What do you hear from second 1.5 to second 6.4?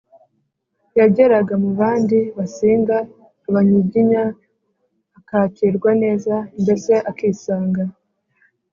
mu bandi Basinga, abanyiginya akakirwa neza,